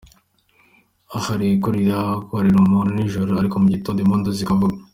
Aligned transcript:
Ahari 1.17 1.47
kurira 1.63 1.97
kwararira 2.25 2.59
umuntu 2.61 2.91
nijoro, 2.95 3.31
ariko 3.41 3.55
mu 3.63 3.67
gitondo 3.75 3.99
impundu 4.01 4.29
zikavuga. 4.39 4.75